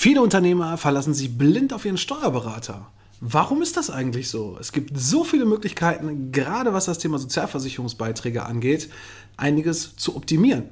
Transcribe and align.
Viele 0.00 0.22
Unternehmer 0.22 0.76
verlassen 0.76 1.12
sich 1.12 1.36
blind 1.36 1.72
auf 1.72 1.84
ihren 1.84 1.96
Steuerberater. 1.96 2.86
Warum 3.20 3.62
ist 3.62 3.76
das 3.76 3.90
eigentlich 3.90 4.30
so? 4.30 4.56
Es 4.60 4.70
gibt 4.70 4.96
so 4.96 5.24
viele 5.24 5.44
Möglichkeiten, 5.44 6.30
gerade 6.30 6.72
was 6.72 6.84
das 6.84 6.98
Thema 6.98 7.18
Sozialversicherungsbeiträge 7.18 8.46
angeht, 8.46 8.90
einiges 9.36 9.96
zu 9.96 10.14
optimieren. 10.14 10.66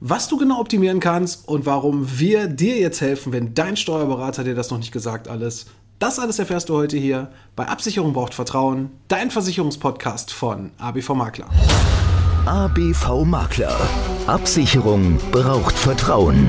Was 0.00 0.26
du 0.26 0.38
genau 0.38 0.58
optimieren 0.58 0.98
kannst 0.98 1.46
und 1.46 1.66
warum 1.66 2.18
wir 2.18 2.48
dir 2.48 2.76
jetzt 2.78 3.00
helfen, 3.00 3.32
wenn 3.32 3.54
dein 3.54 3.76
Steuerberater 3.76 4.42
dir 4.42 4.56
das 4.56 4.72
noch 4.72 4.78
nicht 4.78 4.90
gesagt 4.90 5.28
alles, 5.28 5.66
das 6.00 6.18
alles 6.18 6.40
erfährst 6.40 6.68
du 6.68 6.74
heute 6.74 6.96
hier 6.96 7.30
bei 7.54 7.68
Absicherung 7.68 8.12
braucht 8.12 8.34
Vertrauen, 8.34 8.90
dein 9.06 9.30
Versicherungspodcast 9.30 10.32
von 10.32 10.72
ABV 10.78 11.10
Makler. 11.10 11.46
ABV 12.44 13.24
Makler. 13.24 13.78
Absicherung 14.26 15.20
braucht 15.30 15.78
Vertrauen. 15.78 16.48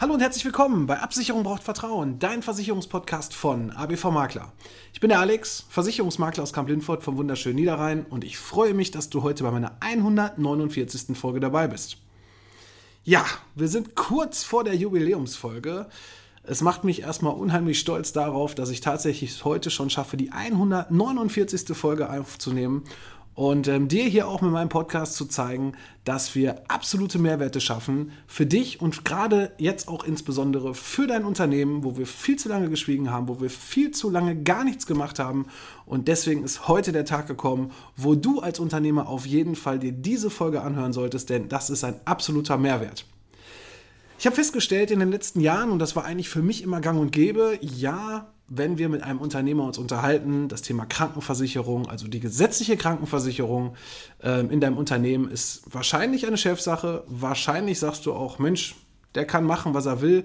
Hallo 0.00 0.14
und 0.14 0.20
herzlich 0.20 0.44
willkommen 0.44 0.86
bei 0.86 1.00
Absicherung 1.00 1.42
braucht 1.42 1.64
Vertrauen, 1.64 2.20
dein 2.20 2.44
Versicherungspodcast 2.44 3.34
von 3.34 3.72
ABV 3.72 4.12
Makler. 4.12 4.52
Ich 4.92 5.00
bin 5.00 5.08
der 5.10 5.18
Alex, 5.18 5.64
Versicherungsmakler 5.70 6.44
aus 6.44 6.52
Kamp-Lindfort 6.52 7.02
vom 7.02 7.16
wunderschönen 7.16 7.56
Niederrhein 7.56 8.06
und 8.08 8.22
ich 8.22 8.38
freue 8.38 8.74
mich, 8.74 8.92
dass 8.92 9.10
du 9.10 9.24
heute 9.24 9.42
bei 9.42 9.50
meiner 9.50 9.72
149. 9.80 11.18
Folge 11.18 11.40
dabei 11.40 11.66
bist. 11.66 11.96
Ja, 13.02 13.24
wir 13.56 13.66
sind 13.66 13.96
kurz 13.96 14.44
vor 14.44 14.62
der 14.62 14.76
Jubiläumsfolge. 14.76 15.88
Es 16.44 16.60
macht 16.60 16.84
mich 16.84 17.02
erstmal 17.02 17.34
unheimlich 17.34 17.80
stolz 17.80 18.12
darauf, 18.12 18.54
dass 18.54 18.70
ich 18.70 18.80
tatsächlich 18.80 19.44
heute 19.44 19.68
schon 19.68 19.90
schaffe, 19.90 20.16
die 20.16 20.30
149. 20.30 21.76
Folge 21.76 22.08
aufzunehmen 22.08 22.84
und 23.38 23.68
ähm, 23.68 23.86
dir 23.86 24.02
hier 24.02 24.26
auch 24.26 24.40
mit 24.40 24.50
meinem 24.50 24.68
Podcast 24.68 25.14
zu 25.14 25.24
zeigen, 25.24 25.74
dass 26.02 26.34
wir 26.34 26.64
absolute 26.66 27.20
Mehrwerte 27.20 27.60
schaffen 27.60 28.10
für 28.26 28.46
dich 28.46 28.80
und 28.80 29.04
gerade 29.04 29.52
jetzt 29.58 29.86
auch 29.86 30.02
insbesondere 30.02 30.74
für 30.74 31.06
dein 31.06 31.24
Unternehmen, 31.24 31.84
wo 31.84 31.96
wir 31.96 32.08
viel 32.08 32.36
zu 32.36 32.48
lange 32.48 32.68
geschwiegen 32.68 33.12
haben, 33.12 33.28
wo 33.28 33.40
wir 33.40 33.48
viel 33.48 33.92
zu 33.92 34.10
lange 34.10 34.42
gar 34.42 34.64
nichts 34.64 34.86
gemacht 34.86 35.20
haben. 35.20 35.46
Und 35.86 36.08
deswegen 36.08 36.42
ist 36.42 36.66
heute 36.66 36.90
der 36.90 37.04
Tag 37.04 37.28
gekommen, 37.28 37.70
wo 37.96 38.16
du 38.16 38.40
als 38.40 38.58
Unternehmer 38.58 39.08
auf 39.08 39.24
jeden 39.24 39.54
Fall 39.54 39.78
dir 39.78 39.92
diese 39.92 40.30
Folge 40.30 40.62
anhören 40.62 40.92
solltest, 40.92 41.30
denn 41.30 41.48
das 41.48 41.70
ist 41.70 41.84
ein 41.84 42.00
absoluter 42.06 42.58
Mehrwert. 42.58 43.06
Ich 44.18 44.26
habe 44.26 44.34
festgestellt 44.34 44.90
in 44.90 44.98
den 44.98 45.12
letzten 45.12 45.38
Jahren, 45.38 45.70
und 45.70 45.78
das 45.78 45.94
war 45.94 46.04
eigentlich 46.04 46.28
für 46.28 46.42
mich 46.42 46.64
immer 46.64 46.80
gang 46.80 46.98
und 46.98 47.12
gäbe, 47.12 47.56
ja, 47.60 48.32
wenn 48.48 48.78
wir 48.78 48.88
mit 48.88 49.02
einem 49.02 49.20
Unternehmer 49.20 49.64
uns 49.64 49.78
unterhalten, 49.78 50.48
das 50.48 50.62
Thema 50.62 50.86
Krankenversicherung, 50.86 51.88
also 51.88 52.08
die 52.08 52.20
gesetzliche 52.20 52.76
Krankenversicherung 52.76 53.74
äh, 54.22 54.40
in 54.40 54.60
deinem 54.60 54.78
Unternehmen 54.78 55.30
ist 55.30 55.62
wahrscheinlich 55.70 56.26
eine 56.26 56.38
Chefsache. 56.38 57.04
Wahrscheinlich 57.06 57.78
sagst 57.78 58.06
du 58.06 58.14
auch, 58.14 58.38
Mensch, 58.38 58.74
der 59.14 59.26
kann 59.26 59.44
machen, 59.44 59.74
was 59.74 59.86
er 59.86 60.00
will, 60.00 60.24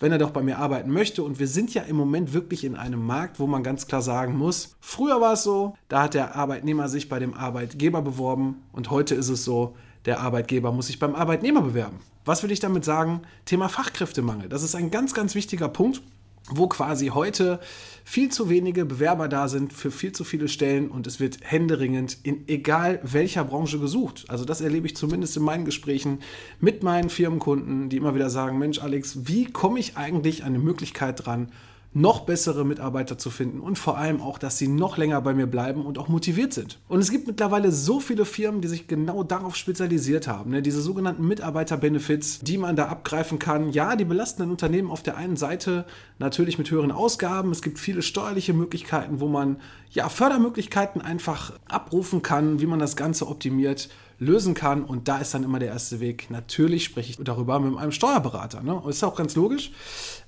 wenn 0.00 0.12
er 0.12 0.18
doch 0.18 0.30
bei 0.30 0.42
mir 0.42 0.58
arbeiten 0.58 0.90
möchte. 0.90 1.22
Und 1.22 1.38
wir 1.38 1.48
sind 1.48 1.72
ja 1.72 1.82
im 1.82 1.96
Moment 1.96 2.34
wirklich 2.34 2.64
in 2.64 2.76
einem 2.76 3.04
Markt, 3.06 3.40
wo 3.40 3.46
man 3.46 3.62
ganz 3.62 3.86
klar 3.86 4.02
sagen 4.02 4.36
muss, 4.36 4.76
früher 4.80 5.20
war 5.20 5.34
es 5.34 5.42
so, 5.42 5.74
da 5.88 6.02
hat 6.02 6.14
der 6.14 6.36
Arbeitnehmer 6.36 6.88
sich 6.88 7.08
bei 7.08 7.18
dem 7.18 7.34
Arbeitgeber 7.34 8.02
beworben 8.02 8.62
und 8.72 8.90
heute 8.90 9.14
ist 9.14 9.28
es 9.30 9.44
so, 9.44 9.76
der 10.04 10.20
Arbeitgeber 10.20 10.72
muss 10.72 10.88
sich 10.88 10.98
beim 10.98 11.14
Arbeitnehmer 11.14 11.62
bewerben. 11.62 12.00
Was 12.24 12.42
will 12.42 12.50
ich 12.50 12.60
damit 12.60 12.84
sagen? 12.84 13.22
Thema 13.44 13.68
Fachkräftemangel. 13.68 14.48
Das 14.48 14.62
ist 14.62 14.74
ein 14.74 14.90
ganz, 14.90 15.14
ganz 15.14 15.34
wichtiger 15.34 15.68
Punkt 15.68 16.02
wo 16.50 16.66
quasi 16.66 17.08
heute 17.08 17.60
viel 18.04 18.30
zu 18.30 18.48
wenige 18.48 18.84
Bewerber 18.84 19.28
da 19.28 19.48
sind 19.48 19.72
für 19.72 19.90
viel 19.90 20.12
zu 20.12 20.24
viele 20.24 20.48
Stellen 20.48 20.90
und 20.90 21.06
es 21.06 21.20
wird 21.20 21.38
händeringend 21.42 22.18
in 22.24 22.48
egal 22.48 23.00
welcher 23.02 23.44
Branche 23.44 23.78
gesucht. 23.78 24.24
Also 24.28 24.44
das 24.44 24.60
erlebe 24.60 24.86
ich 24.86 24.96
zumindest 24.96 25.36
in 25.36 25.44
meinen 25.44 25.64
Gesprächen 25.64 26.18
mit 26.60 26.82
meinen 26.82 27.10
Firmenkunden, 27.10 27.88
die 27.88 27.96
immer 27.96 28.14
wieder 28.14 28.30
sagen, 28.30 28.58
Mensch 28.58 28.80
Alex, 28.80 29.28
wie 29.28 29.44
komme 29.46 29.78
ich 29.78 29.96
eigentlich 29.96 30.42
an 30.42 30.54
eine 30.54 30.58
Möglichkeit 30.58 31.24
dran, 31.24 31.52
noch 31.94 32.20
bessere 32.20 32.64
Mitarbeiter 32.64 33.18
zu 33.18 33.30
finden 33.30 33.60
und 33.60 33.78
vor 33.78 33.98
allem 33.98 34.20
auch, 34.22 34.38
dass 34.38 34.56
sie 34.56 34.68
noch 34.68 34.96
länger 34.96 35.20
bei 35.20 35.34
mir 35.34 35.46
bleiben 35.46 35.84
und 35.84 35.98
auch 35.98 36.08
motiviert 36.08 36.54
sind. 36.54 36.78
Und 36.88 37.00
es 37.00 37.10
gibt 37.10 37.26
mittlerweile 37.26 37.70
so 37.70 38.00
viele 38.00 38.24
Firmen, 38.24 38.62
die 38.62 38.68
sich 38.68 38.86
genau 38.88 39.22
darauf 39.22 39.56
spezialisiert 39.56 40.26
haben. 40.26 40.50
Ne? 40.50 40.62
Diese 40.62 40.80
sogenannten 40.80 41.26
Mitarbeiter-Benefits, 41.28 42.40
die 42.40 42.56
man 42.56 42.76
da 42.76 42.86
abgreifen 42.86 43.38
kann. 43.38 43.72
Ja, 43.72 43.94
die 43.96 44.06
belasten 44.06 44.42
ein 44.42 44.50
Unternehmen 44.50 44.90
auf 44.90 45.02
der 45.02 45.16
einen 45.16 45.36
Seite 45.36 45.84
natürlich 46.18 46.56
mit 46.56 46.70
höheren 46.70 46.92
Ausgaben. 46.92 47.50
Es 47.50 47.60
gibt 47.60 47.78
viele 47.78 48.00
steuerliche 48.00 48.54
Möglichkeiten, 48.54 49.20
wo 49.20 49.28
man 49.28 49.58
ja 49.90 50.08
Fördermöglichkeiten 50.08 51.02
einfach 51.02 51.52
abrufen 51.68 52.22
kann, 52.22 52.60
wie 52.60 52.66
man 52.66 52.78
das 52.78 52.96
Ganze 52.96 53.28
optimiert 53.28 53.90
lösen 54.22 54.54
kann. 54.54 54.84
Und 54.84 55.08
da 55.08 55.18
ist 55.18 55.34
dann 55.34 55.42
immer 55.42 55.58
der 55.58 55.68
erste 55.68 56.00
Weg. 56.00 56.30
Natürlich 56.30 56.84
spreche 56.84 57.10
ich 57.10 57.24
darüber 57.24 57.58
mit 57.58 57.76
einem 57.78 57.92
Steuerberater. 57.92 58.62
Ne? 58.62 58.80
Ist 58.88 59.02
auch 59.02 59.16
ganz 59.16 59.34
logisch. 59.34 59.72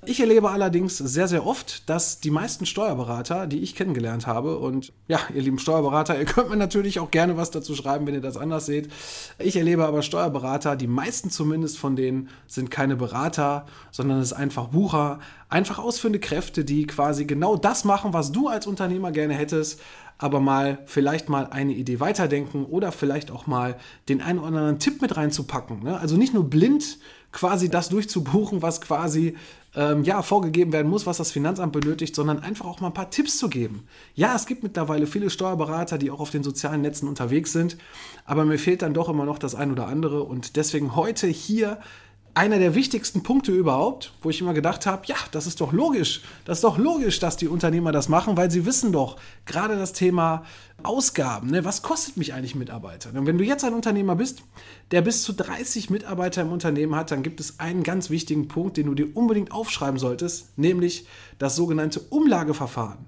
Ich 0.06 0.20
erlebe 0.20 0.50
allerdings 0.50 0.98
sehr, 0.98 1.28
sehr 1.28 1.46
oft, 1.46 1.88
dass 1.88 2.20
die 2.20 2.30
meisten 2.30 2.66
Steuerberater, 2.66 3.46
die 3.46 3.60
ich 3.60 3.74
kennengelernt 3.74 4.26
habe, 4.26 4.58
und 4.58 4.92
ja, 5.08 5.18
ihr 5.34 5.42
lieben 5.42 5.58
Steuerberater, 5.58 6.18
ihr 6.18 6.26
könnt 6.26 6.50
mir 6.50 6.56
natürlich 6.56 6.98
auch 6.98 7.10
gerne 7.10 7.36
was 7.36 7.50
dazu 7.50 7.74
schreiben, 7.74 8.06
wenn 8.06 8.14
ihr 8.14 8.20
das 8.20 8.36
anders 8.36 8.66
seht. 8.66 8.90
Ich 9.38 9.56
erlebe 9.56 9.86
aber 9.86 10.02
Steuerberater, 10.02 10.76
die 10.76 10.86
meisten 10.86 11.30
zumindest 11.30 11.78
von 11.78 11.96
denen 11.96 12.28
sind 12.46 12.70
keine 12.70 12.96
Berater, 12.96 13.66
sondern 13.92 14.18
es 14.18 14.32
einfach 14.32 14.68
Bucher, 14.68 15.20
einfach 15.48 15.78
ausführende 15.78 16.18
Kräfte, 16.18 16.64
die 16.64 16.86
quasi 16.86 17.24
genau 17.24 17.56
das 17.56 17.84
machen, 17.84 18.12
was 18.12 18.32
du 18.32 18.48
als 18.48 18.66
Unternehmer 18.66 19.12
gerne 19.12 19.34
hättest, 19.34 19.80
aber 20.18 20.40
mal 20.40 20.78
vielleicht 20.86 21.28
mal 21.28 21.46
eine 21.46 21.72
Idee 21.72 22.00
weiterdenken 22.00 22.64
oder 22.64 22.92
vielleicht 22.92 23.30
auch 23.30 23.46
mal 23.46 23.76
den 24.08 24.20
einen 24.20 24.38
oder 24.38 24.48
anderen 24.48 24.78
Tipp 24.78 25.02
mit 25.02 25.16
reinzupacken. 25.16 25.82
Ne? 25.82 25.98
Also 25.98 26.16
nicht 26.16 26.34
nur 26.34 26.48
blind 26.48 26.98
quasi 27.32 27.68
das 27.68 27.88
durchzubuchen, 27.88 28.62
was 28.62 28.80
quasi 28.80 29.34
ähm, 29.74 30.04
ja, 30.04 30.22
vorgegeben 30.22 30.72
werden 30.72 30.88
muss, 30.88 31.04
was 31.04 31.16
das 31.16 31.32
Finanzamt 31.32 31.72
benötigt, 31.72 32.14
sondern 32.14 32.38
einfach 32.38 32.64
auch 32.64 32.80
mal 32.80 32.88
ein 32.88 32.94
paar 32.94 33.10
Tipps 33.10 33.38
zu 33.38 33.48
geben. 33.48 33.88
Ja, 34.14 34.36
es 34.36 34.46
gibt 34.46 34.62
mittlerweile 34.62 35.06
viele 35.06 35.30
Steuerberater, 35.30 35.98
die 35.98 36.10
auch 36.10 36.20
auf 36.20 36.30
den 36.30 36.44
sozialen 36.44 36.80
Netzen 36.80 37.08
unterwegs 37.08 37.52
sind, 37.52 37.76
aber 38.24 38.44
mir 38.44 38.58
fehlt 38.58 38.82
dann 38.82 38.94
doch 38.94 39.08
immer 39.08 39.24
noch 39.24 39.38
das 39.38 39.54
ein 39.54 39.72
oder 39.72 39.88
andere 39.88 40.22
und 40.22 40.56
deswegen 40.56 40.94
heute 40.94 41.26
hier 41.26 41.78
einer 42.34 42.58
der 42.58 42.74
wichtigsten 42.74 43.22
Punkte 43.22 43.52
überhaupt, 43.52 44.12
wo 44.20 44.28
ich 44.28 44.40
immer 44.40 44.54
gedacht 44.54 44.86
habe, 44.86 45.06
ja, 45.06 45.14
das 45.30 45.46
ist 45.46 45.60
doch 45.60 45.72
logisch. 45.72 46.22
Das 46.44 46.58
ist 46.58 46.64
doch 46.64 46.78
logisch, 46.78 47.20
dass 47.20 47.36
die 47.36 47.46
Unternehmer 47.46 47.92
das 47.92 48.08
machen, 48.08 48.36
weil 48.36 48.50
sie 48.50 48.66
wissen 48.66 48.92
doch, 48.92 49.16
gerade 49.46 49.76
das 49.76 49.92
Thema 49.92 50.44
Ausgaben, 50.82 51.50
ne, 51.50 51.64
was 51.64 51.82
kostet 51.82 52.16
mich 52.16 52.34
eigentlich 52.34 52.56
Mitarbeiter? 52.56 53.10
Und 53.14 53.26
wenn 53.26 53.38
du 53.38 53.44
jetzt 53.44 53.64
ein 53.64 53.72
Unternehmer 53.72 54.16
bist, 54.16 54.42
der 54.90 55.02
bis 55.02 55.22
zu 55.22 55.32
30 55.32 55.90
Mitarbeiter 55.90 56.42
im 56.42 56.50
Unternehmen 56.50 56.96
hat, 56.96 57.12
dann 57.12 57.22
gibt 57.22 57.38
es 57.38 57.60
einen 57.60 57.84
ganz 57.84 58.10
wichtigen 58.10 58.48
Punkt, 58.48 58.76
den 58.76 58.86
du 58.86 58.94
dir 58.94 59.16
unbedingt 59.16 59.52
aufschreiben 59.52 60.00
solltest, 60.00 60.58
nämlich 60.58 61.06
das 61.38 61.54
sogenannte 61.54 62.00
Umlageverfahren. 62.00 63.06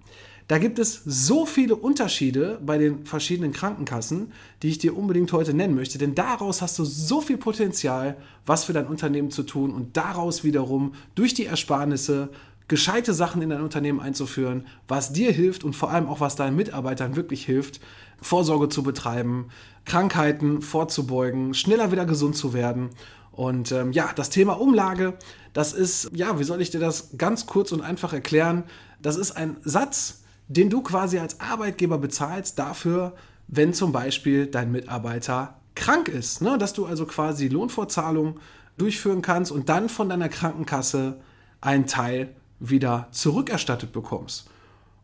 Da 0.49 0.59
gibt 0.59 0.79
es 0.79 1.03
so 1.05 1.45
viele 1.45 1.75
Unterschiede 1.75 2.61
bei 2.65 2.79
den 2.79 3.05
verschiedenen 3.05 3.53
Krankenkassen, 3.53 4.33
die 4.63 4.69
ich 4.69 4.79
dir 4.79 4.97
unbedingt 4.97 5.33
heute 5.33 5.55
nennen 5.55 5.75
möchte, 5.75 5.99
denn 5.99 6.15
daraus 6.15 6.63
hast 6.63 6.79
du 6.79 6.85
so 6.85 7.21
viel 7.21 7.37
Potenzial, 7.37 8.17
was 8.45 8.65
für 8.65 8.73
dein 8.73 8.87
Unternehmen 8.87 9.33
zu 9.33 9.43
tun 9.43 9.73
und 9.73 9.97
daraus 9.97 10.45
wiederum 10.45 10.95
durch 11.17 11.35
die 11.35 11.47
Ersparnisse 11.47 12.31
gescheite 12.69 13.13
Sachen 13.13 13.43
in 13.43 13.51
dein 13.51 13.61
Unternehmen 13.61 14.01
einzuführen, 14.01 14.67
was 14.87 15.13
dir 15.13 15.33
hilft 15.33 15.65
und 15.65 15.75
vor 15.75 15.91
allem 15.91 16.07
auch 16.07 16.21
was 16.21 16.37
deinen 16.37 16.57
Mitarbeitern 16.57 17.17
wirklich 17.17 17.45
hilft, 17.45 17.81
Vorsorge 18.21 18.69
zu 18.69 18.83
betreiben, 18.83 19.49
Krankheiten 19.85 20.63
vorzubeugen, 20.63 21.55
schneller 21.55 21.93
wieder 21.93 22.07
gesund 22.07 22.37
zu 22.37 22.55
werden. 22.55 22.91
Und 23.33 23.71
ähm, 23.73 23.93
ja, 23.93 24.11
das 24.15 24.31
Thema 24.31 24.55
Umlage, 24.61 25.15
das 25.53 25.73
ist, 25.73 26.11
ja, 26.15 26.39
wie 26.39 26.45
soll 26.45 26.61
ich 26.61 26.71
dir 26.71 26.81
das 26.81 27.19
ganz 27.19 27.47
kurz 27.47 27.73
und 27.73 27.83
einfach 27.83 28.13
erklären? 28.13 28.65
Das 29.01 29.17
ist 29.17 29.33
ein 29.33 29.57
Satz, 29.63 30.23
den 30.49 30.71
du 30.71 30.83
quasi 30.83 31.19
als 31.19 31.41
Arbeitgeber 31.41 31.99
bezahlst 31.99 32.59
dafür, 32.59 33.15
wenn 33.49 33.75
zum 33.75 33.93
Beispiel 33.93 34.47
dein 34.47 34.73
Mitarbeiter 34.73 35.61
krank 35.75 36.09
ist. 36.09 36.43
Ne? 36.43 36.59
Dass 36.59 36.73
du 36.73 36.87
also 36.87 37.07
quasi 37.07 37.49
Lohnfortzahlung 37.49 38.41
durchführen 38.77 39.23
kannst 39.23 39.53
und 39.53 39.69
dann 39.69 39.89
von 39.89 40.09
deiner 40.09 40.29
Krankenkasse 40.29 41.21
einen 41.61 41.87
Teil 41.87 42.35
wieder 42.61 43.09
zurückerstattet 43.11 43.93
bekommst. 43.93 44.49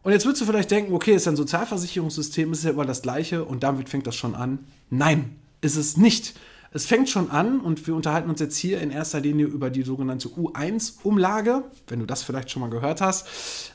Und 0.03 0.13
jetzt 0.13 0.25
würdest 0.25 0.43
du 0.43 0.47
vielleicht 0.47 0.71
denken, 0.71 0.93
okay, 0.93 1.15
ist 1.15 1.29
ein 1.29 1.37
Sozialversicherungssystem, 1.37 2.53
ist 2.53 2.65
ja 2.65 2.71
immer 2.71 2.85
das 2.85 3.03
gleiche 3.03 3.45
und 3.45 3.63
damit 3.63 3.89
fängt 3.89 4.07
das 4.07 4.17
schon 4.17 4.35
an. 4.35 4.61
Nein, 4.91 5.37
ist 5.61 5.77
es 5.77 5.97
nicht. 5.97 6.35
Es 6.75 6.87
fängt 6.87 7.11
schon 7.11 7.31
an 7.31 7.61
und 7.61 7.87
wir 7.87 7.95
unterhalten 7.95 8.31
uns 8.31 8.41
jetzt 8.41 8.57
hier 8.57 8.81
in 8.81 8.91
erster 8.91 9.21
Linie 9.21 9.47
über 9.47 9.69
die 9.69 9.83
sogenannte 9.83 10.29
U1-Umlage, 10.29 11.65
wenn 11.87 12.01
du 12.01 12.07
das 12.07 12.23
vielleicht 12.23 12.51
schon 12.51 12.61
mal 12.61 12.71
gehört 12.71 13.03
hast. 13.03 13.27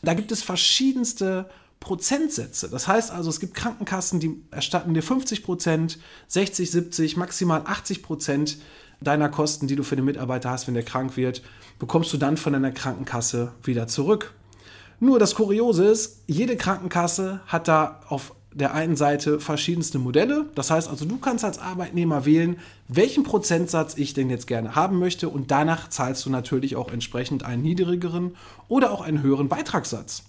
Da 0.01 0.15
gibt 0.15 0.31
es 0.31 0.41
verschiedenste 0.41 1.47
Prozentsätze. 1.79 2.69
Das 2.69 2.87
heißt 2.87 3.11
also, 3.11 3.29
es 3.29 3.39
gibt 3.39 3.53
Krankenkassen, 3.53 4.19
die 4.19 4.41
erstatten 4.49 4.95
dir 4.95 5.03
50 5.03 5.43
Prozent, 5.43 5.99
60, 6.27 6.71
70, 6.71 7.17
maximal 7.17 7.61
80 7.65 8.01
Prozent 8.01 8.57
deiner 8.99 9.29
Kosten, 9.29 9.67
die 9.67 9.75
du 9.75 9.83
für 9.83 9.95
den 9.95 10.05
Mitarbeiter 10.05 10.49
hast, 10.49 10.65
wenn 10.65 10.73
der 10.73 10.81
krank 10.81 11.17
wird, 11.17 11.43
bekommst 11.77 12.11
du 12.13 12.17
dann 12.17 12.35
von 12.35 12.53
deiner 12.53 12.71
Krankenkasse 12.71 13.51
wieder 13.63 13.87
zurück. 13.87 14.33
Nur 14.99 15.19
das 15.19 15.35
Kuriose 15.35 15.85
ist, 15.85 16.23
jede 16.25 16.57
Krankenkasse 16.57 17.41
hat 17.45 17.67
da 17.67 18.01
auf 18.07 18.33
der 18.57 18.73
einen 18.73 18.95
Seite 18.95 19.39
verschiedenste 19.39 19.99
Modelle. 19.99 20.45
Das 20.55 20.71
heißt 20.71 20.89
also, 20.89 21.05
du 21.05 21.17
kannst 21.17 21.45
als 21.45 21.59
Arbeitnehmer 21.59 22.25
wählen, 22.25 22.57
welchen 22.87 23.23
Prozentsatz 23.23 23.95
ich 23.97 24.13
denn 24.13 24.29
jetzt 24.29 24.47
gerne 24.47 24.75
haben 24.75 24.99
möchte 24.99 25.29
und 25.29 25.51
danach 25.51 25.89
zahlst 25.89 26.25
du 26.25 26.29
natürlich 26.29 26.75
auch 26.75 26.91
entsprechend 26.91 27.43
einen 27.43 27.61
niedrigeren 27.61 28.35
oder 28.67 28.91
auch 28.91 29.01
einen 29.01 29.21
höheren 29.21 29.47
Beitragssatz. 29.47 30.23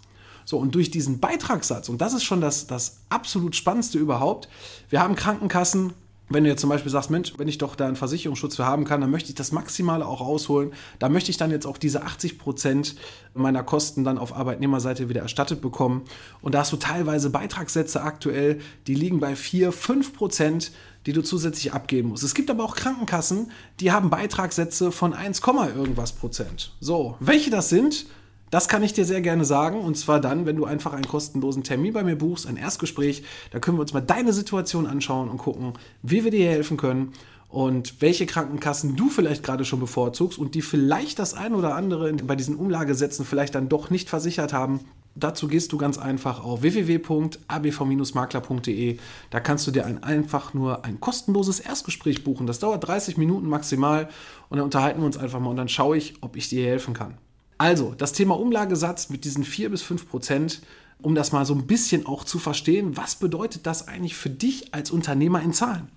So, 0.44 0.58
und 0.58 0.74
durch 0.74 0.90
diesen 0.90 1.20
Beitragssatz, 1.20 1.88
und 1.88 2.00
das 2.00 2.14
ist 2.14 2.24
schon 2.24 2.40
das, 2.40 2.66
das 2.66 3.00
absolut 3.08 3.56
Spannendste 3.56 3.98
überhaupt, 3.98 4.48
wir 4.88 5.00
haben 5.00 5.14
Krankenkassen, 5.14 5.92
wenn 6.30 6.44
du 6.44 6.50
jetzt 6.50 6.60
zum 6.60 6.70
Beispiel 6.70 6.90
sagst, 6.92 7.10
Mensch, 7.10 7.32
wenn 7.38 7.48
ich 7.48 7.58
doch 7.58 7.74
da 7.74 7.86
einen 7.86 7.96
Versicherungsschutz 7.96 8.56
für 8.56 8.66
haben 8.66 8.84
kann, 8.84 9.00
dann 9.00 9.10
möchte 9.10 9.30
ich 9.30 9.34
das 9.34 9.52
Maximale 9.52 10.06
auch 10.06 10.20
rausholen. 10.20 10.72
Da 10.98 11.08
möchte 11.08 11.30
ich 11.30 11.36
dann 11.36 11.50
jetzt 11.50 11.66
auch 11.66 11.78
diese 11.78 12.02
80 12.02 12.38
Prozent 12.38 12.96
meiner 13.34 13.62
Kosten 13.62 14.04
dann 14.04 14.18
auf 14.18 14.36
Arbeitnehmerseite 14.36 15.08
wieder 15.08 15.22
erstattet 15.22 15.60
bekommen. 15.60 16.02
Und 16.42 16.54
da 16.54 16.60
hast 16.60 16.72
du 16.72 16.76
teilweise 16.76 17.30
Beitragssätze 17.30 18.02
aktuell, 18.02 18.60
die 18.86 18.94
liegen 18.94 19.20
bei 19.20 19.36
4, 19.36 19.72
5 19.72 20.14
Prozent, 20.14 20.72
die 21.06 21.12
du 21.12 21.22
zusätzlich 21.22 21.72
abgeben 21.72 22.10
musst. 22.10 22.24
Es 22.24 22.34
gibt 22.34 22.50
aber 22.50 22.64
auch 22.64 22.76
Krankenkassen, 22.76 23.50
die 23.80 23.92
haben 23.92 24.10
Beitragssätze 24.10 24.92
von 24.92 25.14
1, 25.14 25.40
irgendwas 25.74 26.12
Prozent. 26.12 26.74
So, 26.80 27.16
welche 27.20 27.50
das 27.50 27.70
sind, 27.70 28.06
das 28.50 28.68
kann 28.68 28.82
ich 28.82 28.92
dir 28.92 29.04
sehr 29.04 29.20
gerne 29.20 29.44
sagen. 29.44 29.80
Und 29.80 29.96
zwar 29.96 30.20
dann, 30.20 30.46
wenn 30.46 30.56
du 30.56 30.64
einfach 30.64 30.92
einen 30.92 31.06
kostenlosen 31.06 31.64
Termin 31.64 31.92
bei 31.92 32.04
mir 32.04 32.16
buchst, 32.16 32.46
ein 32.46 32.56
Erstgespräch. 32.56 33.24
Da 33.50 33.58
können 33.58 33.76
wir 33.76 33.82
uns 33.82 33.92
mal 33.92 34.00
deine 34.00 34.32
Situation 34.32 34.86
anschauen 34.86 35.28
und 35.28 35.38
gucken, 35.38 35.74
wie 36.02 36.24
wir 36.24 36.30
dir 36.30 36.48
helfen 36.48 36.76
können 36.76 37.12
und 37.48 38.00
welche 38.02 38.26
Krankenkassen 38.26 38.96
du 38.96 39.08
vielleicht 39.08 39.42
gerade 39.42 39.64
schon 39.64 39.80
bevorzugst 39.80 40.38
und 40.38 40.54
die 40.54 40.62
vielleicht 40.62 41.18
das 41.18 41.34
ein 41.34 41.54
oder 41.54 41.74
andere 41.74 42.12
bei 42.12 42.36
diesen 42.36 42.54
Umlagesätzen 42.56 43.24
vielleicht 43.24 43.54
dann 43.54 43.70
doch 43.70 43.88
nicht 43.90 44.10
versichert 44.10 44.52
haben. 44.52 44.80
Dazu 45.14 45.48
gehst 45.48 45.72
du 45.72 45.78
ganz 45.78 45.96
einfach 45.98 46.44
auf 46.44 46.60
www.abv-makler.de. 46.62 48.98
Da 49.30 49.40
kannst 49.40 49.66
du 49.66 49.72
dir 49.72 49.84
ein, 49.84 50.00
einfach 50.02 50.54
nur 50.54 50.84
ein 50.84 51.00
kostenloses 51.00 51.58
Erstgespräch 51.58 52.22
buchen. 52.22 52.46
Das 52.46 52.60
dauert 52.60 52.86
30 52.86 53.16
Minuten 53.16 53.48
maximal 53.48 54.08
und 54.48 54.58
dann 54.58 54.66
unterhalten 54.66 55.00
wir 55.00 55.06
uns 55.06 55.16
einfach 55.16 55.40
mal 55.40 55.50
und 55.50 55.56
dann 55.56 55.68
schaue 55.68 55.96
ich, 55.96 56.14
ob 56.20 56.36
ich 56.36 56.48
dir 56.50 56.64
helfen 56.66 56.94
kann. 56.94 57.18
Also, 57.58 57.92
das 57.96 58.12
Thema 58.12 58.38
Umlagesatz 58.38 59.10
mit 59.10 59.24
diesen 59.24 59.42
4 59.42 59.70
bis 59.70 59.82
5 59.82 60.08
Prozent, 60.08 60.62
um 61.00 61.14
das 61.14 61.32
mal 61.32 61.44
so 61.44 61.54
ein 61.54 61.66
bisschen 61.66 62.06
auch 62.06 62.24
zu 62.24 62.38
verstehen, 62.38 62.96
was 62.96 63.16
bedeutet 63.16 63.66
das 63.66 63.86
eigentlich 63.86 64.16
für 64.16 64.30
dich 64.30 64.74
als 64.74 64.90
Unternehmer 64.90 65.42
in 65.42 65.52
Zahlen? 65.52 65.88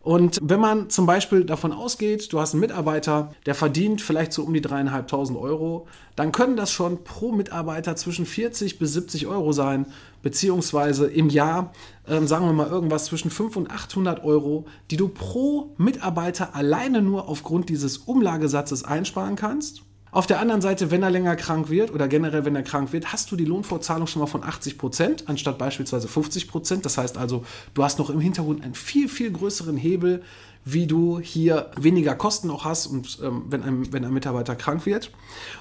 Und 0.00 0.38
wenn 0.42 0.60
man 0.60 0.90
zum 0.90 1.06
Beispiel 1.06 1.44
davon 1.44 1.72
ausgeht, 1.72 2.30
du 2.32 2.38
hast 2.38 2.52
einen 2.52 2.60
Mitarbeiter, 2.60 3.34
der 3.46 3.54
verdient 3.54 4.02
vielleicht 4.02 4.34
so 4.34 4.44
um 4.44 4.52
die 4.52 4.60
dreieinhalbtausend 4.60 5.38
Euro, 5.38 5.86
dann 6.14 6.30
können 6.30 6.56
das 6.56 6.70
schon 6.70 7.04
pro 7.04 7.32
Mitarbeiter 7.32 7.96
zwischen 7.96 8.26
40 8.26 8.78
bis 8.78 8.92
70 8.92 9.26
Euro 9.26 9.52
sein, 9.52 9.86
beziehungsweise 10.22 11.06
im 11.06 11.30
Jahr, 11.30 11.72
äh, 12.06 12.20
sagen 12.26 12.44
wir 12.44 12.52
mal 12.52 12.68
irgendwas 12.68 13.06
zwischen 13.06 13.30
500 13.30 13.56
und 13.56 13.74
800 13.74 14.24
Euro, 14.24 14.66
die 14.90 14.98
du 14.98 15.08
pro 15.08 15.74
Mitarbeiter 15.78 16.54
alleine 16.54 17.00
nur 17.00 17.28
aufgrund 17.28 17.70
dieses 17.70 17.96
Umlagesatzes 17.98 18.84
einsparen 18.84 19.36
kannst. 19.36 19.82
Auf 20.14 20.28
der 20.28 20.38
anderen 20.38 20.60
Seite, 20.60 20.92
wenn 20.92 21.02
er 21.02 21.10
länger 21.10 21.34
krank 21.34 21.70
wird 21.70 21.92
oder 21.92 22.06
generell, 22.06 22.44
wenn 22.44 22.54
er 22.54 22.62
krank 22.62 22.92
wird, 22.92 23.12
hast 23.12 23.32
du 23.32 23.36
die 23.36 23.44
Lohnfortzahlung 23.44 24.06
schon 24.06 24.20
mal 24.20 24.28
von 24.28 24.44
80 24.44 24.78
Prozent 24.78 25.24
anstatt 25.26 25.58
beispielsweise 25.58 26.06
50 26.06 26.46
Prozent. 26.46 26.84
Das 26.84 26.96
heißt 26.96 27.18
also, 27.18 27.44
du 27.74 27.82
hast 27.82 27.98
noch 27.98 28.10
im 28.10 28.20
Hintergrund 28.20 28.62
einen 28.62 28.76
viel, 28.76 29.08
viel 29.08 29.32
größeren 29.32 29.76
Hebel, 29.76 30.22
wie 30.64 30.86
du 30.86 31.20
hier 31.20 31.70
weniger 31.76 32.14
Kosten 32.14 32.50
auch 32.50 32.64
hast 32.64 32.86
und 32.86 33.18
ähm, 33.22 33.44
wenn, 33.48 33.62
ein, 33.62 33.92
wenn 33.92 34.04
ein 34.04 34.12
Mitarbeiter 34.12 34.56
krank 34.56 34.86
wird. 34.86 35.10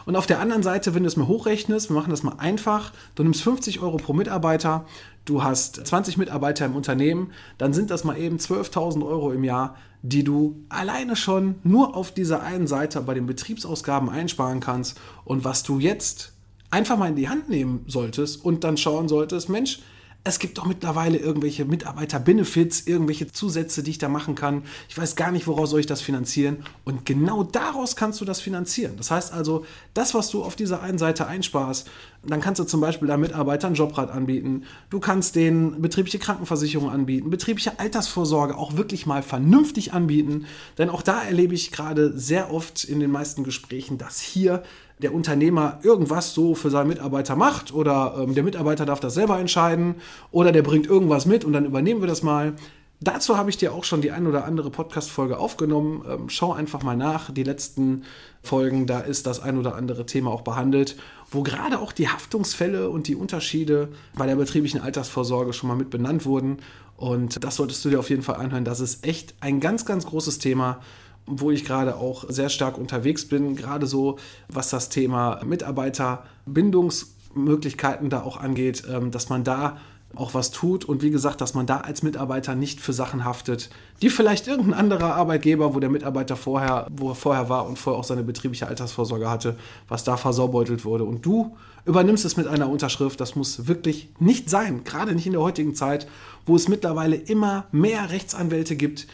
Und 0.05 0.15
auf 0.15 0.25
der 0.25 0.39
anderen 0.39 0.63
Seite, 0.63 0.95
wenn 0.95 1.03
du 1.03 1.07
es 1.07 1.17
mal 1.17 1.27
hochrechnest, 1.27 1.89
wir 1.89 1.95
machen 1.95 2.09
das 2.09 2.23
mal 2.23 2.35
einfach, 2.37 2.93
du 3.15 3.23
nimmst 3.23 3.41
50 3.41 3.81
Euro 3.81 3.97
pro 3.97 4.13
Mitarbeiter, 4.13 4.85
du 5.25 5.43
hast 5.43 5.85
20 5.85 6.17
Mitarbeiter 6.17 6.65
im 6.65 6.75
Unternehmen, 6.75 7.31
dann 7.57 7.73
sind 7.73 7.89
das 7.89 8.03
mal 8.03 8.17
eben 8.17 8.37
12.000 8.37 9.05
Euro 9.05 9.31
im 9.31 9.43
Jahr, 9.43 9.75
die 10.03 10.23
du 10.23 10.63
alleine 10.69 11.15
schon 11.15 11.55
nur 11.63 11.95
auf 11.95 12.13
dieser 12.13 12.41
einen 12.41 12.67
Seite 12.67 13.01
bei 13.01 13.13
den 13.13 13.25
Betriebsausgaben 13.25 14.09
einsparen 14.09 14.59
kannst 14.59 14.99
und 15.25 15.43
was 15.43 15.63
du 15.63 15.79
jetzt 15.79 16.33
einfach 16.71 16.97
mal 16.97 17.09
in 17.09 17.15
die 17.15 17.29
Hand 17.29 17.49
nehmen 17.49 17.85
solltest 17.87 18.43
und 18.43 18.63
dann 18.63 18.77
schauen 18.77 19.07
solltest, 19.07 19.47
Mensch, 19.47 19.79
es 20.25 20.39
gibt 20.39 20.57
doch 20.57 20.65
mittlerweile 20.65 21.17
irgendwelche 21.17 21.65
Mitarbeiter-Benefits, 21.65 22.87
irgendwelche 22.87 23.29
Zusätze, 23.31 23.83
die 23.83 23.91
ich 23.91 23.97
da 23.97 24.07
machen 24.07 24.35
kann. 24.35 24.63
Ich 24.87 24.97
weiß 24.97 25.17
gar 25.17 25.31
nicht, 25.31 25.47
woraus 25.47 25.71
soll 25.71 25.81
ich 25.81 25.85
das 25.85 26.01
finanzieren. 26.01 26.63
Und 26.85 27.05
genau 27.05 27.43
daraus 27.43 27.97
kannst 27.97 28.21
du 28.21 28.25
das 28.25 28.39
finanzieren. 28.39 28.93
Das 28.95 29.11
heißt 29.11 29.33
also, 29.33 29.65
das, 29.93 30.13
was 30.13 30.29
du 30.29 30.41
auf 30.43 30.55
dieser 30.55 30.81
einen 30.81 30.97
Seite 30.97 31.27
einsparst, 31.27 31.89
dann 32.25 32.39
kannst 32.39 32.59
du 32.59 32.63
zum 32.63 32.79
Beispiel 32.79 33.09
deinen 33.09 33.19
Mitarbeitern 33.19 33.69
einen 33.69 33.75
Jobrad 33.75 34.11
anbieten. 34.11 34.63
Du 34.89 35.01
kannst 35.01 35.35
denen 35.35 35.81
betriebliche 35.81 36.19
Krankenversicherung 36.19 36.89
anbieten, 36.89 37.29
betriebliche 37.29 37.77
Altersvorsorge 37.79 38.57
auch 38.57 38.77
wirklich 38.77 39.05
mal 39.05 39.23
vernünftig 39.23 39.91
anbieten. 39.91 40.45
Denn 40.77 40.89
auch 40.89 41.01
da 41.01 41.21
erlebe 41.21 41.53
ich 41.53 41.73
gerade 41.73 42.17
sehr 42.17 42.53
oft 42.53 42.85
in 42.85 43.01
den 43.01 43.11
meisten 43.11 43.43
Gesprächen, 43.43 43.97
dass 43.97 44.21
hier 44.21 44.63
der 45.03 45.13
Unternehmer 45.13 45.79
irgendwas 45.83 46.33
so 46.33 46.55
für 46.55 46.69
seinen 46.69 46.87
Mitarbeiter 46.87 47.35
macht 47.35 47.73
oder 47.73 48.15
ähm, 48.17 48.33
der 48.33 48.43
Mitarbeiter 48.43 48.85
darf 48.85 48.99
das 48.99 49.13
selber 49.13 49.39
entscheiden 49.39 49.95
oder 50.31 50.51
der 50.51 50.63
bringt 50.63 50.87
irgendwas 50.87 51.25
mit 51.25 51.45
und 51.45 51.53
dann 51.53 51.65
übernehmen 51.65 52.01
wir 52.01 52.07
das 52.07 52.23
mal. 52.23 52.53
Dazu 53.01 53.37
habe 53.37 53.49
ich 53.49 53.57
dir 53.57 53.73
auch 53.73 53.83
schon 53.83 53.99
die 53.99 54.11
ein 54.11 54.27
oder 54.27 54.45
andere 54.45 54.69
Podcast-Folge 54.69 55.37
aufgenommen. 55.37 56.05
Ähm, 56.09 56.29
schau 56.29 56.53
einfach 56.53 56.83
mal 56.83 56.95
nach. 56.95 57.31
Die 57.31 57.43
letzten 57.43 58.03
Folgen, 58.41 58.87
da 58.87 59.01
ist 59.01 59.27
das 59.27 59.41
ein 59.41 59.57
oder 59.57 59.75
andere 59.75 60.05
Thema 60.05 60.31
auch 60.31 60.41
behandelt, 60.41 60.95
wo 61.29 61.43
gerade 61.43 61.79
auch 61.79 61.91
die 61.91 62.07
Haftungsfälle 62.07 62.89
und 62.89 63.07
die 63.09 63.15
Unterschiede 63.15 63.89
bei 64.15 64.25
der 64.25 64.37
betrieblichen 64.37 64.79
Altersvorsorge 64.79 65.51
schon 65.51 65.67
mal 65.67 65.75
mit 65.75 65.89
benannt 65.89 66.25
wurden. 66.25 66.59
Und 66.95 67.43
das 67.43 67.57
solltest 67.57 67.83
du 67.83 67.89
dir 67.89 67.99
auf 67.99 68.09
jeden 68.09 68.21
Fall 68.21 68.35
anhören. 68.35 68.63
Das 68.63 68.79
ist 68.79 69.05
echt 69.05 69.35
ein 69.41 69.59
ganz, 69.59 69.85
ganz 69.85 70.05
großes 70.05 70.39
Thema 70.39 70.79
wo 71.25 71.51
ich 71.51 71.65
gerade 71.65 71.95
auch 71.95 72.25
sehr 72.29 72.49
stark 72.49 72.77
unterwegs 72.77 73.27
bin, 73.27 73.55
gerade 73.55 73.87
so 73.87 74.17
was 74.49 74.69
das 74.69 74.89
Thema 74.89 75.39
Mitarbeiterbindungsmöglichkeiten 75.45 78.09
da 78.09 78.23
auch 78.23 78.37
angeht, 78.37 78.83
ähm, 78.89 79.11
dass 79.11 79.29
man 79.29 79.43
da 79.43 79.77
auch 80.15 80.33
was 80.33 80.51
tut 80.51 80.85
und 80.85 81.01
wie 81.01 81.09
gesagt, 81.09 81.41
dass 81.41 81.53
man 81.53 81.65
da 81.65 81.77
als 81.77 82.03
Mitarbeiter 82.03 82.55
nicht 82.55 82.79
für 82.79 82.93
Sachen 82.93 83.25
haftet, 83.25 83.69
die 84.01 84.09
vielleicht 84.09 84.47
irgendein 84.47 84.75
anderer 84.75 85.15
Arbeitgeber, 85.15 85.73
wo 85.73 85.79
der 85.79 85.89
Mitarbeiter 85.89 86.35
vorher, 86.35 86.87
wo 86.91 87.09
er 87.09 87.15
vorher 87.15 87.49
war 87.49 87.65
und 87.65 87.79
vorher 87.79 87.99
auch 87.99 88.03
seine 88.03 88.23
betriebliche 88.23 88.67
Altersvorsorge 88.67 89.29
hatte, 89.29 89.55
was 89.87 90.03
da 90.03 90.17
versaubeutelt 90.17 90.85
wurde. 90.85 91.03
Und 91.03 91.25
du 91.25 91.55
übernimmst 91.85 92.25
es 92.25 92.37
mit 92.37 92.47
einer 92.47 92.69
Unterschrift. 92.69 93.19
Das 93.19 93.35
muss 93.35 93.67
wirklich 93.67 94.09
nicht 94.19 94.49
sein, 94.49 94.83
gerade 94.83 95.15
nicht 95.15 95.25
in 95.25 95.33
der 95.33 95.41
heutigen 95.41 95.73
Zeit, 95.73 96.07
wo 96.45 96.55
es 96.55 96.67
mittlerweile 96.67 97.15
immer 97.15 97.65
mehr 97.71 98.11
Rechtsanwälte 98.11 98.75
gibt, 98.75 99.07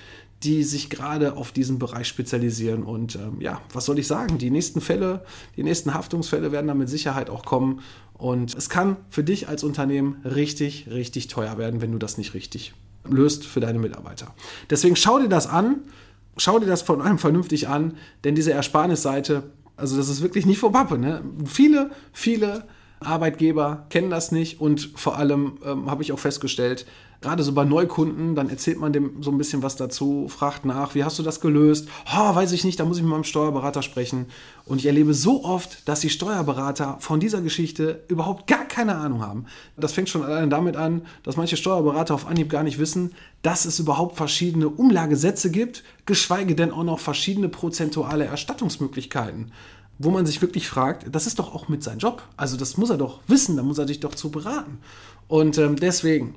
die 0.44 0.64
sich 0.64 0.90
gerade 0.90 1.36
auf 1.36 1.52
diesen 1.52 1.80
Bereich 1.80 2.08
spezialisieren. 2.08 2.84
Und 2.84 3.16
ähm, 3.16 3.42
ja, 3.42 3.62
was 3.74 3.86
soll 3.86 4.00
ich 4.00 4.08
sagen? 4.08 4.38
Die 4.38 4.50
nächsten 4.50 4.80
Fälle, 4.80 5.24
die 5.58 5.64
nächsten 5.64 5.94
Haftungsfälle 5.94 6.52
werden 6.52 6.68
da 6.68 6.74
mit 6.74 6.90
Sicherheit 6.90 7.30
auch 7.30 7.44
kommen. 7.44 7.82
Und 8.14 8.56
es 8.56 8.70
kann 8.70 8.98
für 9.10 9.24
dich 9.24 9.50
als 9.50 9.64
Unternehmen 9.64 10.22
richtig, 10.24 10.88
richtig 10.90 11.28
teuer 11.28 11.58
werden, 11.58 11.82
wenn 11.82 11.92
du 11.92 11.98
das 11.98 12.18
nicht 12.18 12.34
richtig 12.34 12.74
löst 13.04 13.46
für 13.46 13.60
deine 13.60 13.80
Mitarbeiter. 13.80 14.34
Deswegen 14.70 14.96
schau 14.96 15.20
dir 15.20 15.30
das 15.30 15.48
an, 15.48 15.82
schau 16.38 16.60
dir 16.60 16.68
das 16.68 16.82
von 16.82 17.02
einem 17.02 17.18
vernünftig 17.18 17.68
an, 17.68 17.98
denn 18.24 18.36
diese 18.36 18.54
Ersparnisseite, 18.54 19.44
also 19.76 19.98
das 19.98 20.10
ist 20.10 20.22
wirklich 20.22 20.46
nicht 20.46 20.60
vor 20.60 20.72
Pappe. 20.72 20.98
Ne? 20.98 21.22
Viele, 21.46 21.92
viele 22.14 22.66
Arbeitgeber 23.00 23.86
kennen 23.90 24.10
das 24.10 24.32
nicht 24.32 24.60
und 24.60 24.92
vor 24.96 25.18
allem 25.18 25.58
ähm, 25.66 25.90
habe 25.90 26.04
ich 26.04 26.12
auch 26.12 26.20
festgestellt, 26.20 26.86
gerade 27.22 27.44
so 27.44 27.54
bei 27.54 27.66
Neukunden, 27.66 28.36
dann 28.36 28.50
erzählt 28.50 28.80
man 28.80 28.94
dem 28.94 29.22
so 29.22 29.32
ein 29.32 29.38
bisschen 29.38 29.62
was 29.62 29.76
dazu, 29.76 30.28
fragt 30.30 30.66
nach, 30.66 30.96
wie 30.96 31.04
hast 31.04 31.20
du 31.20 31.24
das 31.24 31.42
gelöst? 31.42 31.90
Oh, 32.14 32.36
weiß 32.36 32.54
ich 32.54 32.64
nicht, 32.64 32.80
da 32.80 32.86
muss 32.86 32.98
ich 32.98 33.04
mit 33.04 33.12
meinem 33.12 33.26
Steuerberater 33.26 33.82
sprechen. 33.82 34.28
Und 34.66 34.80
ich 34.80 34.86
erlebe 34.86 35.14
so 35.14 35.44
oft, 35.44 35.88
dass 35.88 36.00
die 36.00 36.10
Steuerberater 36.10 36.98
von 37.00 37.20
dieser 37.20 37.42
Geschichte 37.42 38.04
überhaupt 38.08 38.48
gar 38.48 38.66
keine 38.66 38.96
Ahnung 38.96 39.22
haben. 39.22 39.46
Das 39.76 39.92
fängt 39.92 40.10
schon 40.10 40.24
allein 40.24 40.50
damit 40.50 40.78
an, 40.78 41.02
dass 41.24 41.36
manche 41.36 41.58
Steuerberater 41.58 42.16
auf 42.16 42.28
Anhieb 42.28 42.50
gar 42.50 42.64
nicht 42.64 42.80
wissen, 42.80 43.14
dass 43.42 43.66
es 43.66 43.80
überhaupt 43.80 44.16
verschiedene 44.16 44.70
Umlagesätze 44.70 45.52
gibt, 45.52 45.84
geschweige 46.06 46.56
denn 46.56 46.72
auch 46.72 46.84
noch 46.84 47.00
verschiedene 47.00 47.50
prozentuale 47.50 48.26
Erstattungsmöglichkeiten 48.26 49.52
wo 50.00 50.10
man 50.10 50.26
sich 50.26 50.42
wirklich 50.42 50.68
fragt, 50.68 51.14
das 51.14 51.28
ist 51.28 51.40
doch 51.40 51.54
auch 51.54 51.68
mit 51.68 51.84
seinem 51.84 52.00
Job. 52.00 52.24
Also 52.38 52.58
das 52.58 52.78
muss 52.78 52.90
er 52.90 52.98
doch 52.98 53.20
wissen, 53.28 53.58
da 53.58 53.64
muss 53.64 53.78
er 53.78 53.86
dich 53.86 54.00
doch 54.00 54.16
zu 54.16 54.32
beraten. 54.32 54.80
Und 55.28 55.58
ähm, 55.58 55.76
deswegen, 55.76 56.36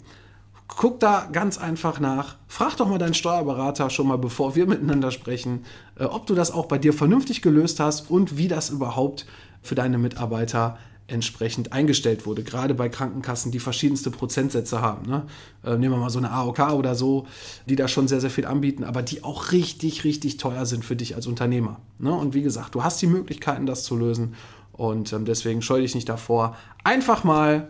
guck 0.66 0.98
da 1.00 1.28
ganz 1.32 1.58
einfach 1.58 2.00
nach. 2.00 2.36
Frag 2.48 2.76
doch 2.76 2.88
mal 2.88 2.98
deinen 2.98 3.14
Steuerberater 3.14 3.88
schon 3.88 4.08
mal, 4.08 4.18
bevor 4.18 4.56
wir 4.56 4.66
miteinander 4.66 5.12
sprechen, 5.12 5.64
äh, 5.98 6.04
ob 6.04 6.26
du 6.26 6.34
das 6.34 6.50
auch 6.50 6.66
bei 6.66 6.78
dir 6.78 6.92
vernünftig 6.92 7.40
gelöst 7.40 7.78
hast 7.78 8.10
und 8.10 8.36
wie 8.36 8.48
das 8.48 8.70
überhaupt 8.70 9.26
für 9.62 9.76
deine 9.76 9.96
Mitarbeiter 9.96 10.76
entsprechend 11.06 11.72
eingestellt 11.72 12.26
wurde. 12.26 12.42
Gerade 12.42 12.74
bei 12.74 12.88
Krankenkassen, 12.88 13.52
die 13.52 13.58
verschiedenste 13.58 14.10
Prozentsätze 14.10 14.80
haben. 14.80 15.08
Ne? 15.08 15.24
Äh, 15.64 15.76
nehmen 15.76 15.94
wir 15.94 15.98
mal 15.98 16.10
so 16.10 16.18
eine 16.18 16.30
AOK 16.30 16.72
oder 16.72 16.94
so, 16.94 17.26
die 17.66 17.76
da 17.76 17.88
schon 17.88 18.08
sehr, 18.08 18.20
sehr 18.20 18.30
viel 18.30 18.46
anbieten, 18.46 18.84
aber 18.84 19.02
die 19.02 19.24
auch 19.24 19.52
richtig, 19.52 20.04
richtig 20.04 20.36
teuer 20.36 20.64
sind 20.66 20.84
für 20.84 20.96
dich 20.96 21.14
als 21.14 21.26
Unternehmer. 21.26 21.80
Ne? 21.98 22.12
Und 22.12 22.34
wie 22.34 22.42
gesagt, 22.42 22.74
du 22.74 22.82
hast 22.82 23.02
die 23.02 23.06
Möglichkeiten, 23.06 23.66
das 23.66 23.84
zu 23.84 23.96
lösen. 23.96 24.34
Und 24.72 25.12
ähm, 25.12 25.24
deswegen 25.24 25.60
scheue 25.60 25.82
dich 25.82 25.94
nicht 25.94 26.08
davor, 26.08 26.56
einfach 26.82 27.24
mal 27.24 27.68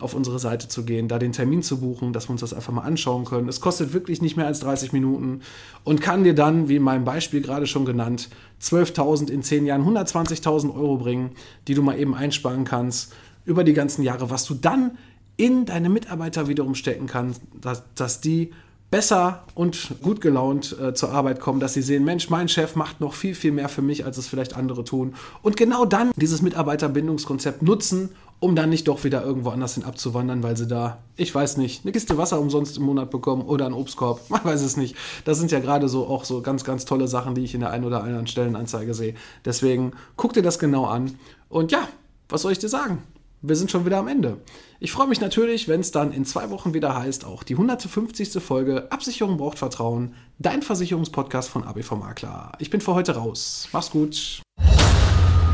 auf 0.00 0.14
unsere 0.14 0.38
Seite 0.38 0.68
zu 0.68 0.84
gehen, 0.84 1.08
da 1.08 1.18
den 1.18 1.32
Termin 1.32 1.62
zu 1.62 1.80
buchen, 1.80 2.12
dass 2.12 2.28
wir 2.28 2.32
uns 2.32 2.40
das 2.40 2.54
einfach 2.54 2.72
mal 2.72 2.82
anschauen 2.82 3.24
können. 3.24 3.48
Es 3.48 3.60
kostet 3.60 3.92
wirklich 3.92 4.22
nicht 4.22 4.36
mehr 4.36 4.46
als 4.46 4.60
30 4.60 4.92
Minuten 4.92 5.40
und 5.84 6.00
kann 6.00 6.24
dir 6.24 6.34
dann, 6.34 6.68
wie 6.68 6.76
in 6.76 6.82
meinem 6.82 7.04
Beispiel 7.04 7.40
gerade 7.40 7.66
schon 7.66 7.84
genannt, 7.84 8.28
12.000 8.62 9.30
in 9.30 9.42
10 9.42 9.66
Jahren 9.66 9.82
120.000 9.82 10.74
Euro 10.74 10.96
bringen, 10.96 11.30
die 11.68 11.74
du 11.74 11.82
mal 11.82 11.98
eben 11.98 12.14
einsparen 12.14 12.64
kannst 12.64 13.12
über 13.44 13.64
die 13.64 13.72
ganzen 13.72 14.02
Jahre, 14.02 14.30
was 14.30 14.44
du 14.44 14.54
dann 14.54 14.98
in 15.36 15.64
deine 15.64 15.88
Mitarbeiter 15.88 16.48
wiederum 16.48 16.74
stecken 16.74 17.06
kannst, 17.06 17.40
dass, 17.60 17.82
dass 17.94 18.20
die 18.20 18.52
besser 18.90 19.44
und 19.54 19.94
gut 20.02 20.20
gelaunt 20.20 20.76
äh, 20.78 20.94
zur 20.94 21.12
Arbeit 21.12 21.40
kommen, 21.40 21.60
dass 21.60 21.74
sie 21.74 21.82
sehen, 21.82 22.04
Mensch, 22.04 22.28
mein 22.28 22.48
Chef 22.48 22.74
macht 22.74 23.00
noch 23.00 23.14
viel, 23.14 23.34
viel 23.34 23.52
mehr 23.52 23.68
für 23.68 23.82
mich, 23.82 24.04
als 24.04 24.18
es 24.18 24.26
vielleicht 24.26 24.56
andere 24.56 24.84
tun. 24.84 25.14
Und 25.42 25.56
genau 25.56 25.84
dann 25.84 26.10
dieses 26.16 26.42
Mitarbeiterbindungskonzept 26.42 27.62
nutzen, 27.62 28.10
um 28.40 28.56
dann 28.56 28.70
nicht 28.70 28.88
doch 28.88 29.04
wieder 29.04 29.22
irgendwo 29.22 29.50
anders 29.50 29.74
hin 29.74 29.84
abzuwandern, 29.84 30.42
weil 30.42 30.56
sie 30.56 30.66
da, 30.66 30.98
ich 31.16 31.34
weiß 31.34 31.58
nicht, 31.58 31.84
eine 31.84 31.92
Kiste 31.92 32.18
Wasser 32.18 32.40
umsonst 32.40 32.78
im 32.78 32.84
Monat 32.84 33.10
bekommen 33.10 33.42
oder 33.42 33.66
einen 33.66 33.74
Obstkorb, 33.74 34.20
man 34.30 34.44
weiß 34.44 34.62
es 34.62 34.76
nicht. 34.76 34.96
Das 35.24 35.38
sind 35.38 35.52
ja 35.52 35.60
gerade 35.60 35.88
so 35.88 36.06
auch 36.06 36.24
so 36.24 36.42
ganz, 36.42 36.64
ganz 36.64 36.84
tolle 36.84 37.06
Sachen, 37.06 37.34
die 37.34 37.44
ich 37.44 37.54
in 37.54 37.60
der 37.60 37.70
einen 37.70 37.84
oder 37.84 38.02
anderen 38.02 38.26
Stellenanzeige 38.26 38.94
sehe. 38.94 39.14
Deswegen 39.44 39.92
guck 40.16 40.32
dir 40.32 40.42
das 40.42 40.58
genau 40.58 40.86
an. 40.86 41.18
Und 41.48 41.70
ja, 41.70 41.88
was 42.28 42.42
soll 42.42 42.52
ich 42.52 42.58
dir 42.58 42.68
sagen? 42.68 43.02
wir 43.42 43.56
sind 43.56 43.70
schon 43.70 43.86
wieder 43.86 43.98
am 43.98 44.08
Ende. 44.08 44.38
Ich 44.80 44.92
freue 44.92 45.06
mich 45.06 45.20
natürlich, 45.20 45.68
wenn 45.68 45.80
es 45.80 45.90
dann 45.90 46.12
in 46.12 46.24
zwei 46.24 46.50
Wochen 46.50 46.74
wieder 46.74 46.96
heißt, 46.96 47.24
auch 47.24 47.42
die 47.42 47.54
150. 47.54 48.32
Folge 48.42 48.90
Absicherung 48.90 49.36
braucht 49.36 49.58
Vertrauen, 49.58 50.14
dein 50.38 50.62
Versicherungspodcast 50.62 51.48
von 51.48 51.64
ABV 51.64 51.92
Makler. 51.92 52.52
Ich 52.58 52.70
bin 52.70 52.80
für 52.80 52.94
heute 52.94 53.16
raus. 53.16 53.68
Mach's 53.72 53.90
gut. 53.90 54.42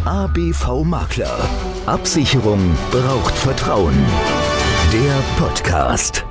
ABV 0.06 0.84
Makler. 0.84 1.36
Absicherung 1.86 2.60
braucht 2.92 3.34
Vertrauen. 3.34 3.96
Der 4.92 5.18
Podcast. 5.36 6.24